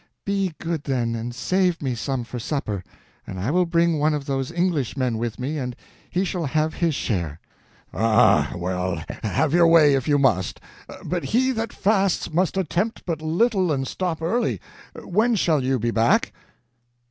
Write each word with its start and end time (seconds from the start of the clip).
"Be 0.25 0.55
good 0.57 0.85
then, 0.85 1.13
and 1.13 1.35
save 1.35 1.79
me 1.79 1.93
some 1.93 2.23
for 2.23 2.39
supper; 2.39 2.83
and 3.27 3.39
I 3.39 3.51
will 3.51 3.67
bring 3.67 3.99
one 3.99 4.15
of 4.15 4.25
those 4.25 4.51
Englishmen 4.51 5.19
with 5.19 5.39
me 5.39 5.59
and 5.59 5.75
he 6.09 6.25
shall 6.25 6.45
have 6.45 6.73
his 6.73 6.95
share." 6.95 7.39
"Ah, 7.93 8.51
well, 8.55 9.03
have 9.21 9.53
your 9.53 9.67
way 9.67 9.93
if 9.93 10.07
you 10.07 10.17
must. 10.17 10.59
But 11.05 11.25
he 11.25 11.51
that 11.51 11.71
fasts 11.71 12.33
must 12.33 12.57
attempt 12.57 13.05
but 13.05 13.21
little 13.21 13.71
and 13.71 13.87
stop 13.87 14.23
early. 14.23 14.59
When 15.03 15.35
shall 15.35 15.63
you 15.63 15.77
be 15.77 15.91
back?" 15.91 16.33